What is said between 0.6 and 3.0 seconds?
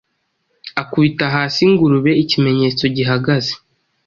Akubita hasi ingurube-ikimenyetso